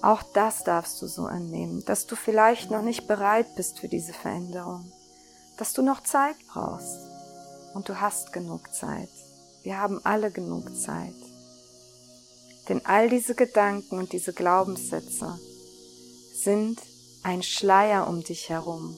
Auch 0.00 0.22
das 0.22 0.64
darfst 0.64 1.02
du 1.02 1.06
so 1.06 1.26
annehmen, 1.26 1.84
dass 1.84 2.06
du 2.06 2.16
vielleicht 2.16 2.70
noch 2.70 2.82
nicht 2.82 3.06
bereit 3.06 3.54
bist 3.54 3.80
für 3.80 3.88
diese 3.88 4.14
Veränderung, 4.14 4.90
dass 5.58 5.74
du 5.74 5.82
noch 5.82 6.02
Zeit 6.02 6.36
brauchst. 6.50 6.96
Und 7.74 7.90
du 7.90 8.00
hast 8.00 8.32
genug 8.32 8.72
Zeit. 8.74 9.10
Wir 9.64 9.78
haben 9.78 10.00
alle 10.02 10.30
genug 10.30 10.74
Zeit. 10.76 11.14
Denn 12.70 12.84
all 12.86 13.10
diese 13.10 13.34
Gedanken 13.34 13.98
und 13.98 14.12
diese 14.12 14.32
Glaubenssätze 14.32 15.38
sind 16.32 16.80
ein 17.22 17.42
Schleier 17.42 18.08
um 18.08 18.24
dich 18.24 18.48
herum, 18.48 18.96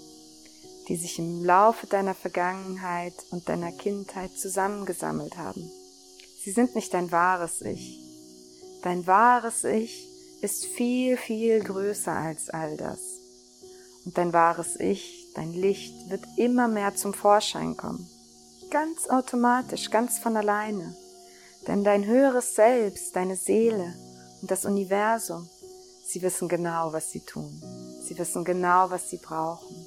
die 0.88 0.97
sich 0.97 1.19
im 1.19 1.45
Laufe 1.45 1.87
deiner 1.87 2.14
Vergangenheit 2.14 3.14
und 3.31 3.49
deiner 3.49 3.73
Kindheit 3.73 4.33
zusammengesammelt 4.38 5.37
haben. 5.37 5.71
Sie 6.43 6.53
sind 6.53 6.75
nicht 6.75 6.95
dein 6.95 7.11
wahres 7.11 7.62
Ich. 7.62 8.00
Dein 8.83 9.07
wahres 9.07 9.64
Ich 9.64 10.09
ist 10.43 10.67
viel, 10.67 11.17
viel 11.17 11.62
größer 11.62 12.12
als 12.12 12.50
all 12.50 12.76
das. 12.76 13.00
Und 14.05 14.19
dein 14.19 14.33
wahres 14.33 14.79
Ich, 14.79 15.33
dein 15.35 15.53
Licht 15.53 16.11
wird 16.11 16.23
immer 16.37 16.69
mehr 16.69 16.95
zum 16.95 17.14
Vorschein 17.14 17.76
kommen. 17.76 18.09
Ganz 18.71 19.09
automatisch, 19.09 19.91
ganz 19.91 20.19
von 20.19 20.37
alleine. 20.37 20.95
Denn 21.67 21.83
dein 21.83 22.05
höheres 22.05 22.55
Selbst, 22.55 23.17
deine 23.17 23.37
Seele 23.37 23.95
und 24.43 24.50
das 24.50 24.67
Universum, 24.67 25.49
sie 26.14 26.23
wissen 26.23 26.49
genau, 26.49 26.92
was 26.92 27.11
sie 27.11 27.21
tun. 27.21 27.61
Sie 28.06 28.16
wissen 28.16 28.44
genau, 28.44 28.88
was 28.88 29.11
sie 29.11 29.16
brauchen 29.16 29.85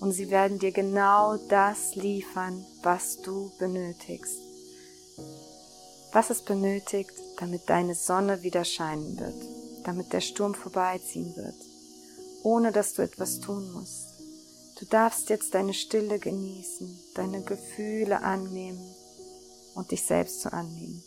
und 0.00 0.10
sie 0.12 0.30
werden 0.30 0.58
dir 0.58 0.72
genau 0.72 1.36
das 1.36 1.94
liefern, 1.94 2.66
was 2.82 3.20
du 3.22 3.52
benötigst. 3.58 4.38
Was 6.12 6.30
es 6.30 6.42
benötigt, 6.42 7.12
damit 7.38 7.70
deine 7.70 7.94
Sonne 7.94 8.42
wieder 8.42 8.64
scheinen 8.64 9.16
wird, 9.20 9.40
damit 9.84 10.12
der 10.12 10.20
Sturm 10.20 10.54
vorbeiziehen 10.54 11.36
wird, 11.36 11.54
ohne 12.42 12.72
dass 12.72 12.94
du 12.94 13.02
etwas 13.02 13.38
tun 13.38 13.70
musst. 13.72 14.08
Du 14.80 14.86
darfst 14.86 15.28
jetzt 15.28 15.54
deine 15.54 15.74
Stille 15.74 16.18
genießen, 16.18 16.98
deine 17.14 17.42
Gefühle 17.42 18.22
annehmen 18.22 18.82
und 19.74 19.92
dich 19.92 20.02
selbst 20.02 20.40
zu 20.40 20.52
annehmen. 20.52 21.04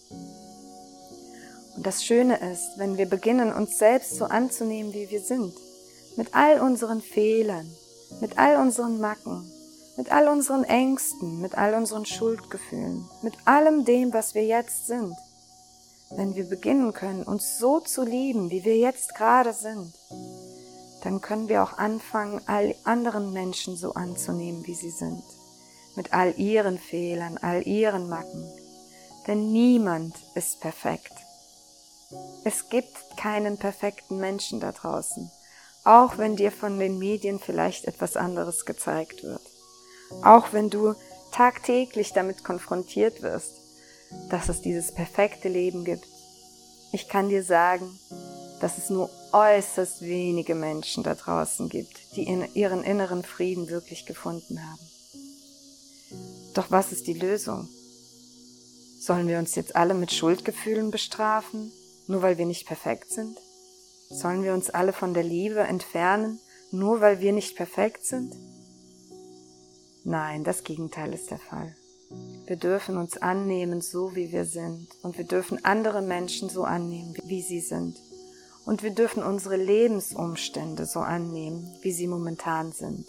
Und 1.75 1.85
das 1.85 2.03
Schöne 2.03 2.37
ist, 2.51 2.77
wenn 2.77 2.97
wir 2.97 3.07
beginnen, 3.07 3.51
uns 3.51 3.77
selbst 3.77 4.15
so 4.15 4.25
anzunehmen, 4.25 4.93
wie 4.93 5.09
wir 5.09 5.21
sind, 5.21 5.53
mit 6.15 6.35
all 6.35 6.59
unseren 6.59 7.01
Fehlern, 7.01 7.69
mit 8.21 8.37
all 8.37 8.57
unseren 8.57 8.99
Macken, 8.99 9.51
mit 9.97 10.11
all 10.11 10.27
unseren 10.27 10.63
Ängsten, 10.63 11.41
mit 11.41 11.57
all 11.57 11.73
unseren 11.73 12.05
Schuldgefühlen, 12.05 13.07
mit 13.21 13.33
allem 13.45 13.85
dem, 13.85 14.13
was 14.13 14.35
wir 14.35 14.45
jetzt 14.45 14.87
sind. 14.87 15.15
Wenn 16.11 16.35
wir 16.35 16.43
beginnen 16.43 16.93
können, 16.93 17.23
uns 17.23 17.57
so 17.57 17.79
zu 17.79 18.03
lieben, 18.03 18.51
wie 18.51 18.63
wir 18.65 18.77
jetzt 18.77 19.15
gerade 19.15 19.53
sind, 19.53 19.93
dann 21.03 21.21
können 21.21 21.49
wir 21.49 21.63
auch 21.63 21.77
anfangen, 21.77 22.41
all 22.45 22.75
anderen 22.83 23.33
Menschen 23.33 23.75
so 23.75 23.93
anzunehmen, 23.93 24.65
wie 24.67 24.75
sie 24.75 24.91
sind, 24.91 25.23
mit 25.95 26.13
all 26.13 26.37
ihren 26.39 26.77
Fehlern, 26.77 27.37
all 27.39 27.67
ihren 27.67 28.07
Macken. 28.09 28.47
Denn 29.27 29.51
niemand 29.51 30.15
ist 30.35 30.59
perfekt. 30.59 31.13
Es 32.43 32.69
gibt 32.69 33.17
keinen 33.17 33.57
perfekten 33.57 34.17
Menschen 34.17 34.59
da 34.59 34.71
draußen 34.71 35.31
auch 35.83 36.17
wenn 36.17 36.35
dir 36.35 36.51
von 36.51 36.79
den 36.79 36.97
Medien 36.97 37.39
vielleicht 37.39 37.85
etwas 37.85 38.15
anderes 38.15 38.65
gezeigt 38.65 39.23
wird. 39.23 39.41
Auch 40.23 40.53
wenn 40.53 40.69
du 40.69 40.95
tagtäglich 41.31 42.13
damit 42.13 42.43
konfrontiert 42.43 43.21
wirst, 43.21 43.51
dass 44.29 44.49
es 44.49 44.61
dieses 44.61 44.93
perfekte 44.93 45.49
Leben 45.49 45.83
gibt. 45.83 46.05
Ich 46.91 47.09
kann 47.09 47.29
dir 47.29 47.43
sagen, 47.43 47.99
dass 48.61 48.77
es 48.77 48.89
nur 48.89 49.09
äußerst 49.31 50.03
wenige 50.03 50.55
Menschen 50.55 51.03
da 51.03 51.15
draußen 51.15 51.67
gibt, 51.67 52.15
die 52.15 52.23
in 52.23 52.53
ihren 52.53 52.83
inneren 52.83 53.23
Frieden 53.23 53.67
wirklich 53.69 54.05
gefunden 54.05 54.61
haben. 54.63 54.79
Doch 56.53 56.69
was 56.69 56.91
ist 56.91 57.07
die 57.07 57.13
Lösung? 57.13 57.67
Sollen 58.99 59.27
wir 59.27 59.39
uns 59.39 59.55
jetzt 59.55 59.75
alle 59.75 59.95
mit 59.95 60.13
Schuldgefühlen 60.13 60.91
bestrafen, 60.91 61.73
nur 62.07 62.21
weil 62.21 62.37
wir 62.37 62.45
nicht 62.45 62.67
perfekt 62.67 63.11
sind? 63.11 63.37
Sollen 64.09 64.43
wir 64.43 64.53
uns 64.53 64.69
alle 64.69 64.93
von 64.93 65.13
der 65.13 65.23
Liebe 65.23 65.61
entfernen, 65.61 66.39
nur 66.71 67.01
weil 67.01 67.19
wir 67.19 67.33
nicht 67.33 67.55
perfekt 67.55 68.05
sind? 68.05 68.35
Nein, 70.03 70.43
das 70.43 70.63
Gegenteil 70.63 71.13
ist 71.13 71.31
der 71.31 71.39
Fall. 71.39 71.75
Wir 72.45 72.57
dürfen 72.57 72.97
uns 72.97 73.17
annehmen, 73.17 73.81
so 73.81 74.15
wie 74.15 74.31
wir 74.31 74.45
sind. 74.45 74.87
Und 75.01 75.17
wir 75.17 75.25
dürfen 75.25 75.63
andere 75.63 76.01
Menschen 76.01 76.49
so 76.49 76.63
annehmen, 76.63 77.15
wie 77.23 77.41
sie 77.41 77.61
sind. 77.61 77.97
Und 78.65 78.83
wir 78.83 78.91
dürfen 78.91 79.23
unsere 79.23 79.57
Lebensumstände 79.57 80.85
so 80.85 80.99
annehmen, 80.99 81.73
wie 81.81 81.91
sie 81.91 82.07
momentan 82.07 82.71
sind. 82.71 83.07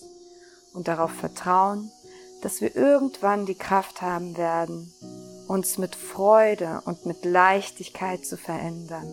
Und 0.73 0.89
darauf 0.89 1.13
vertrauen, 1.13 1.91
dass 2.43 2.61
wir 2.61 2.75
irgendwann 2.75 3.47
die 3.47 3.55
Kraft 3.55 4.03
haben 4.03 4.37
werden, 4.37 4.93
uns 5.47 5.79
mit 5.79 5.95
Freude 5.95 6.83
und 6.85 7.07
mit 7.07 7.25
Leichtigkeit 7.25 8.25
zu 8.25 8.37
verändern. 8.37 9.13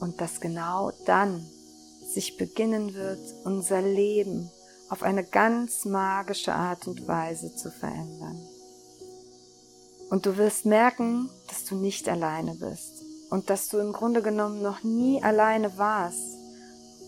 Und 0.00 0.20
dass 0.20 0.40
genau 0.40 0.92
dann 1.06 1.46
sich 2.12 2.36
beginnen 2.36 2.94
wird, 2.94 3.20
unser 3.44 3.80
Leben 3.80 4.50
auf 4.88 5.02
eine 5.02 5.24
ganz 5.24 5.84
magische 5.84 6.52
Art 6.52 6.86
und 6.86 7.06
Weise 7.08 7.54
zu 7.54 7.70
verändern. 7.70 8.38
Und 10.10 10.26
du 10.26 10.36
wirst 10.36 10.66
merken, 10.66 11.30
dass 11.48 11.64
du 11.64 11.76
nicht 11.76 12.08
alleine 12.08 12.54
bist 12.54 13.02
und 13.30 13.48
dass 13.48 13.68
du 13.68 13.78
im 13.78 13.92
Grunde 13.92 14.20
genommen 14.20 14.60
noch 14.60 14.82
nie 14.82 15.22
alleine 15.22 15.78
warst 15.78 16.36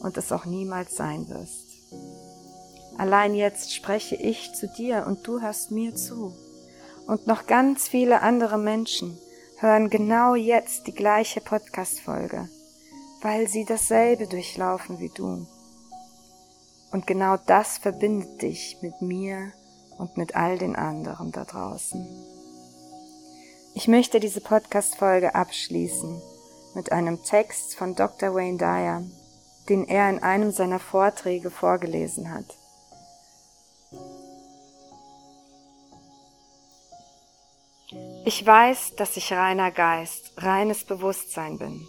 und 0.01 0.17
es 0.17 0.33
auch 0.33 0.47
niemals 0.47 0.97
sein 0.97 1.29
wirst. 1.29 1.67
Allein 2.97 3.35
jetzt 3.35 3.75
spreche 3.75 4.17
ich 4.17 4.55
zu 4.55 4.69
dir 4.69 5.05
und 5.07 5.27
du 5.27 5.41
hörst 5.43 5.71
mir 5.71 5.95
zu. 5.95 6.33
Und 7.07 7.27
noch 7.27 7.47
ganz 7.47 7.89
viele 7.89 8.23
andere 8.23 8.59
Menschen 8.59 9.19
hören 9.59 9.91
genau 9.91 10.35
jetzt 10.35 10.87
die 10.87 10.95
gleiche 10.95 11.41
Podcast-Folge, 11.41 12.49
weil 13.23 13.49
sie 13.49 13.65
dasselbe 13.65 14.27
durchlaufen 14.27 14.99
wie 14.99 15.11
du. 15.11 15.47
Und 16.93 17.07
genau 17.07 17.37
das 17.47 17.79
verbindet 17.79 18.41
dich 18.41 18.79
mit 18.81 19.03
mir 19.03 19.53
und 19.99 20.17
mit 20.17 20.35
all 20.35 20.59
den 20.59 20.77
anderen 20.77 21.33
da 21.33 21.45
draußen. 21.45 22.07
Ich 23.75 23.89
möchte 23.89 24.21
diese 24.21 24.41
Podcast-Folge 24.41 25.35
abschließen 25.35 26.23
mit 26.75 26.93
einem 26.93 27.23
Text 27.23 27.77
von 27.77 27.95
Dr. 27.95 28.35
Wayne 28.35 28.59
Dyer, 28.59 29.03
den 29.69 29.89
er 29.89 30.09
in 30.09 30.23
einem 30.23 30.53
seiner 30.53 30.79
Vorträge 30.79 31.51
vorgelesen 31.51 32.33
hat. 32.33 32.47
Ich 38.25 38.45
weiß, 38.45 38.97
dass 38.97 39.17
ich 39.17 39.33
reiner 39.33 39.71
Geist, 39.71 40.33
reines 40.39 40.85
Bewusstsein 40.85 41.59
bin. 41.59 41.87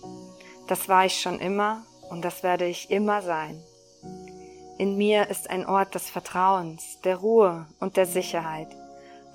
Das 0.68 0.90
war 0.90 1.06
ich 1.06 1.20
schon 1.20 1.40
immer 1.40 1.84
und 2.10 2.24
das 2.24 2.44
werde 2.44 2.66
ich 2.66 2.92
immer 2.92 3.22
sein. 3.22 3.62
In 4.78 4.98
mir 4.98 5.30
ist 5.30 5.50
ein 5.50 5.66
Ort 5.66 5.96
des 5.96 6.10
Vertrauens, 6.10 7.00
der 7.04 7.18
Ruhe 7.18 7.66
und 7.80 7.98
der 7.98 8.06
Sicherheit 8.06 8.68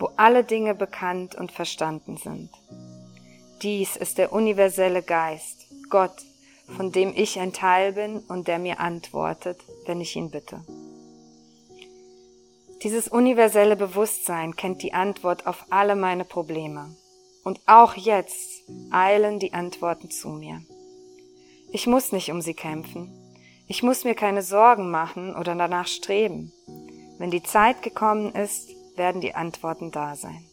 wo 0.00 0.10
alle 0.16 0.42
Dinge 0.42 0.74
bekannt 0.74 1.34
und 1.34 1.52
verstanden 1.52 2.16
sind. 2.16 2.50
Dies 3.62 3.96
ist 3.96 4.18
der 4.18 4.32
universelle 4.32 5.02
Geist, 5.02 5.66
Gott, 5.90 6.16
von 6.76 6.90
dem 6.90 7.12
ich 7.14 7.38
ein 7.38 7.52
Teil 7.52 7.92
bin 7.92 8.20
und 8.20 8.48
der 8.48 8.58
mir 8.58 8.80
antwortet, 8.80 9.58
wenn 9.86 10.00
ich 10.00 10.16
ihn 10.16 10.30
bitte. 10.30 10.64
Dieses 12.82 13.08
universelle 13.08 13.76
Bewusstsein 13.76 14.56
kennt 14.56 14.82
die 14.82 14.94
Antwort 14.94 15.46
auf 15.46 15.66
alle 15.68 15.96
meine 15.96 16.24
Probleme. 16.24 16.96
Und 17.44 17.60
auch 17.66 17.94
jetzt 17.94 18.64
eilen 18.90 19.38
die 19.38 19.52
Antworten 19.52 20.10
zu 20.10 20.28
mir. 20.28 20.62
Ich 21.72 21.86
muss 21.86 22.12
nicht 22.12 22.30
um 22.30 22.40
sie 22.40 22.54
kämpfen. 22.54 23.12
Ich 23.66 23.82
muss 23.82 24.04
mir 24.04 24.14
keine 24.14 24.42
Sorgen 24.42 24.90
machen 24.90 25.36
oder 25.36 25.54
danach 25.54 25.86
streben. 25.86 26.52
Wenn 27.18 27.30
die 27.30 27.42
Zeit 27.42 27.82
gekommen 27.82 28.34
ist, 28.34 28.70
werden 28.96 29.20
die 29.20 29.34
Antworten 29.34 29.90
da 29.90 30.16
sein. 30.16 30.44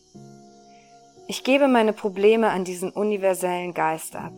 Ich 1.28 1.44
gebe 1.44 1.68
meine 1.68 1.94
Probleme 1.94 2.50
an 2.50 2.66
diesen 2.66 2.92
universellen 2.92 3.74
Geist 3.74 4.16
ab. 4.16 4.34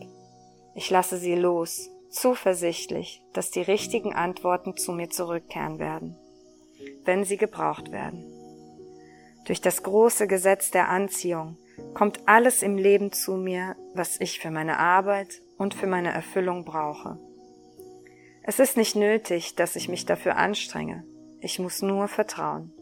Ich 0.74 0.90
lasse 0.90 1.18
sie 1.18 1.34
los, 1.34 1.90
zuversichtlich, 2.10 3.22
dass 3.32 3.50
die 3.50 3.62
richtigen 3.62 4.14
Antworten 4.14 4.76
zu 4.76 4.92
mir 4.92 5.10
zurückkehren 5.10 5.78
werden, 5.78 6.16
wenn 7.04 7.24
sie 7.24 7.36
gebraucht 7.36 7.92
werden. 7.92 8.24
Durch 9.46 9.60
das 9.60 9.82
große 9.82 10.26
Gesetz 10.26 10.70
der 10.70 10.88
Anziehung 10.88 11.56
kommt 11.94 12.20
alles 12.26 12.62
im 12.62 12.76
Leben 12.76 13.12
zu 13.12 13.32
mir, 13.32 13.76
was 13.94 14.20
ich 14.20 14.38
für 14.38 14.50
meine 14.50 14.78
Arbeit 14.78 15.42
und 15.56 15.74
für 15.74 15.86
meine 15.86 16.12
Erfüllung 16.12 16.64
brauche. 16.64 17.18
Es 18.42 18.58
ist 18.58 18.76
nicht 18.76 18.96
nötig, 18.96 19.54
dass 19.54 19.76
ich 19.76 19.88
mich 19.88 20.06
dafür 20.06 20.36
anstrenge. 20.36 21.04
Ich 21.40 21.58
muss 21.58 21.82
nur 21.82 22.08
vertrauen 22.08 22.72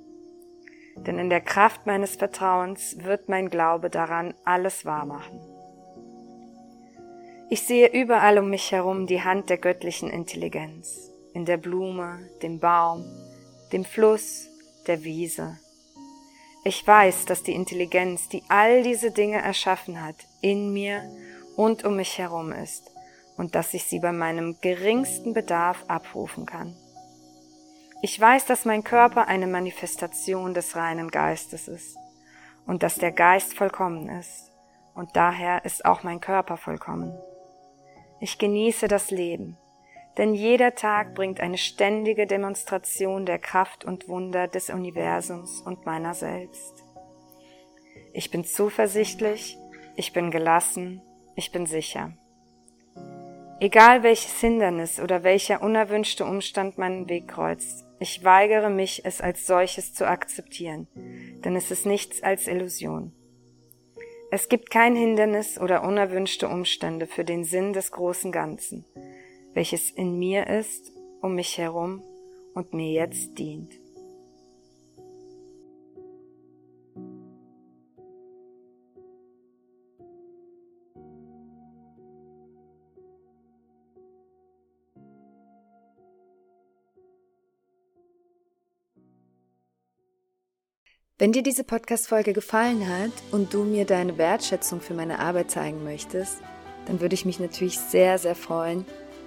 denn 1.07 1.19
in 1.19 1.31
der 1.31 1.41
Kraft 1.41 1.87
meines 1.87 2.17
Vertrauens 2.17 2.97
wird 3.05 3.29
mein 3.29 3.51
Glaube 3.51 3.91
daran 3.91 4.35
alles 4.45 4.85
wahrmachen. 4.85 5.41
Ich 7.51 7.63
sehe 7.63 7.89
überall 7.89 8.39
um 8.39 8.51
mich 8.51 8.73
herum 8.73 9.07
die 9.07 9.23
Hand 9.23 9.49
der 9.49 9.59
göttlichen 9.59 10.11
Intelligenz, 10.11 11.11
in 11.33 11.45
der 11.45 11.57
Blume, 11.57 12.19
dem 12.43 12.61
Baum, 12.61 13.05
dem 13.73 13.85
Fluss, 13.85 14.49
der 14.87 15.05
Wiese. 15.05 15.59
Ich 16.65 16.87
weiß, 16.87 17.25
dass 17.27 17.43
die 17.43 17.55
Intelligenz, 17.55 18.29
die 18.29 18.43
all 18.49 18.83
diese 18.83 19.11
Dinge 19.11 19.41
erschaffen 19.41 20.03
hat, 20.03 20.17
in 20.41 20.73
mir 20.73 21.03
und 21.57 21.85
um 21.85 21.97
mich 21.97 22.19
herum 22.19 22.53
ist 22.53 22.91
und 23.37 23.55
dass 23.55 23.75
ich 23.75 23.85
sie 23.85 24.01
bei 24.01 24.13
meinem 24.13 24.57
geringsten 24.61 25.33
Bedarf 25.33 25.85
abrufen 25.89 26.47
kann. 26.47 26.77
Ich 28.03 28.19
weiß, 28.21 28.47
dass 28.47 28.65
mein 28.65 28.85
Körper 28.85 29.27
eine 29.29 29.47
Manifestation 29.47 30.55
des 30.55 30.77
reinen 30.77 31.11
Geistes 31.11 31.69
ist 31.69 31.97
und 32.67 32.83
dass 32.83 32.97
der 32.97 33.13
Geist 33.13 33.55
vollkommen 33.55 34.09
ist 34.09 34.51
und 34.95 35.17
daher 35.17 35.65
ist 35.65 35.85
auch 35.85 36.03
mein 36.03 36.21
Körper 36.21 36.57
vollkommen. 36.57 37.17
Ich 38.21 38.39
genieße 38.39 38.89
das 38.89 39.11
Leben, 39.11 39.57
denn 40.19 40.35
jeder 40.35 40.75
Tag 40.75 41.15
bringt 41.15 41.41
eine 41.41 41.57
ständige 41.57 42.27
Demonstration 42.27 43.25
der 43.25 43.39
Kraft 43.39 43.85
und 43.85 44.09
Wunder 44.09 44.49
des 44.49 44.69
Universums 44.69 45.61
und 45.61 45.87
meiner 45.87 46.13
selbst. 46.13 46.85
Ich 48.13 48.31
bin 48.31 48.45
zuversichtlich, 48.45 49.57
ich 49.97 50.13
bin 50.13 50.33
gelassen, 50.33 51.03
ich 51.37 51.53
bin 51.53 51.67
sicher. 51.67 52.13
Egal 53.61 54.03
welches 54.03 54.41
Hindernis 54.41 55.01
oder 55.01 55.23
welcher 55.23 55.63
unerwünschte 55.63 56.25
Umstand 56.25 56.79
meinen 56.79 57.09
Weg 57.09 57.29
kreuzt, 57.29 57.85
ich 58.01 58.23
weigere 58.25 58.71
mich, 58.71 59.05
es 59.05 59.21
als 59.21 59.47
solches 59.47 59.95
zu 59.95 60.07
akzeptieren, 60.07 60.89
denn 61.45 61.57
es 61.57 61.71
ist 61.71 61.87
nichts 61.87 62.23
als 62.23 62.47
Illusion. 62.47 63.13
Es 64.31 64.49
gibt 64.49 64.71
kein 64.71 64.95
Hindernis 64.95 65.59
oder 65.59 65.83
unerwünschte 65.83 66.49
Umstände 66.49 67.07
für 67.07 67.25
den 67.25 67.45
Sinn 67.45 67.73
des 67.73 67.91
großen 67.93 68.31
Ganzen, 68.31 68.85
welches 69.59 69.91
in 69.91 70.17
mir 70.21 70.47
ist, 70.47 70.93
um 71.21 71.35
mich 71.35 71.59
herum 71.59 72.01
und 72.55 72.75
mir 72.75 72.93
jetzt 72.93 73.37
dient. 73.39 73.73
Wenn 91.19 91.33
dir 91.33 91.43
diese 91.43 91.65
Podcast-Folge 91.65 92.33
gefallen 92.33 92.89
hat 92.89 93.11
und 93.33 93.53
du 93.53 93.65
mir 93.65 93.85
deine 93.87 94.19
Wertschätzung 94.19 94.81
für 94.81 94.95
meine 94.95 95.19
Arbeit 95.19 95.51
zeigen 95.51 95.83
möchtest, 95.83 96.37
dann 96.87 97.01
würde 97.01 97.15
ich 97.15 97.25
mich 97.25 97.41
natürlich 97.41 97.81
sehr, 97.81 98.19
sehr 98.19 98.37
freuen, 98.37 98.87